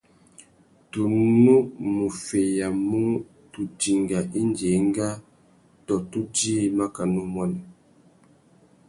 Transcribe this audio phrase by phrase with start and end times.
[0.89, 1.01] Tu
[1.45, 1.53] nù
[1.93, 3.01] mú feyamú
[3.51, 5.09] tu dinga indi enga
[5.85, 7.59] tô tu djï makana umuênê.